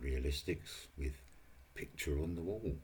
Realistics 0.00 0.88
with 0.96 1.12
Picture 1.74 2.18
on 2.22 2.34
the 2.34 2.42
Wall. 2.42 2.76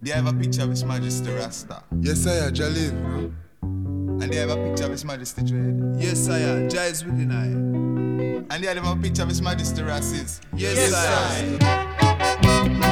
They 0.00 0.10
have 0.10 0.26
a 0.26 0.32
picture 0.32 0.62
of 0.62 0.70
His 0.70 0.84
Majesty 0.84 1.30
Rasta. 1.30 1.82
Yes, 2.00 2.26
I 2.26 2.46
am 2.46 2.54
Jalil. 2.54 3.34
And 3.62 4.32
they 4.32 4.36
have 4.36 4.50
a 4.50 4.56
picture 4.56 4.84
of 4.84 4.92
His 4.92 5.04
Majesty 5.04 5.42
Dread. 5.42 5.96
Yes, 5.98 6.28
I 6.28 6.38
am. 6.38 6.68
Jai 6.68 6.86
is 6.86 7.02
I. 7.02 7.06
And 7.06 8.50
they 8.50 8.66
have 8.66 8.86
a 8.86 8.96
picture 8.96 9.22
of 9.22 9.28
His 9.28 9.42
Majesty 9.42 9.82
Rassis. 9.82 10.40
Yes, 10.54 10.76
yes 10.76 10.94
I. 10.94 11.58
I. 11.62 12.91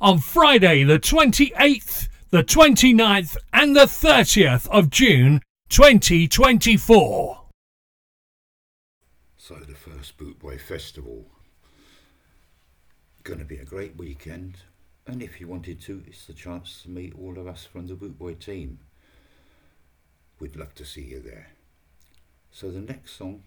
On 0.00 0.18
Friday, 0.18 0.82
the 0.82 0.98
28th, 0.98 2.08
the 2.30 2.42
29th, 2.42 3.36
and 3.52 3.76
the 3.76 3.84
30th 3.84 4.66
of 4.68 4.88
June 4.88 5.42
2024. 5.68 7.36
So, 9.36 9.56
the 9.56 9.74
first 9.74 10.16
Bootboy 10.16 10.58
Festival 10.60 11.29
going 13.30 13.38
to 13.38 13.44
be 13.44 13.58
a 13.58 13.64
great 13.64 13.96
weekend. 13.96 14.56
And 15.06 15.22
if 15.22 15.40
you 15.40 15.46
wanted 15.46 15.80
to, 15.82 16.02
it's 16.04 16.26
the 16.26 16.32
chance 16.32 16.82
to 16.82 16.90
meet 16.90 17.14
all 17.16 17.38
of 17.38 17.46
us 17.46 17.64
from 17.64 17.86
the 17.86 17.94
Bootboy 17.94 18.40
team. 18.40 18.80
We'd 20.40 20.56
love 20.56 20.74
to 20.74 20.84
see 20.84 21.02
you 21.02 21.20
there. 21.20 21.46
So 22.50 22.72
the 22.72 22.80
next 22.80 23.16
song 23.16 23.44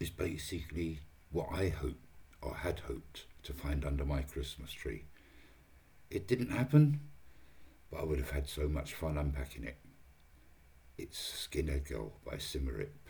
is 0.00 0.10
basically 0.10 0.98
what 1.30 1.46
I 1.52 1.68
hoped 1.68 2.04
or 2.42 2.56
had 2.56 2.80
hoped 2.80 3.26
to 3.44 3.52
find 3.52 3.84
under 3.84 4.04
my 4.04 4.22
Christmas 4.22 4.72
tree. 4.72 5.04
It 6.10 6.26
didn't 6.26 6.50
happen, 6.50 6.98
but 7.92 8.00
I 8.00 8.04
would 8.04 8.18
have 8.18 8.30
had 8.30 8.48
so 8.48 8.66
much 8.66 8.92
fun 8.94 9.16
unpacking 9.16 9.62
it. 9.62 9.78
It's 10.98 11.48
Skinhead 11.48 11.88
Girl 11.88 12.10
by 12.24 12.38
Symarip. 12.38 13.05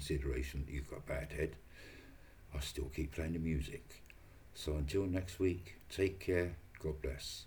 consideration 0.00 0.64
that 0.64 0.72
you've 0.72 0.90
got 0.90 1.04
bad 1.04 1.30
head, 1.30 1.56
I 2.54 2.60
still 2.60 2.90
keep 2.96 3.12
playing 3.12 3.34
the 3.34 3.38
music. 3.38 4.02
So 4.54 4.76
until 4.76 5.04
next 5.04 5.38
week, 5.38 5.76
take 5.90 6.18
care, 6.18 6.56
God 6.82 7.02
bless. 7.02 7.44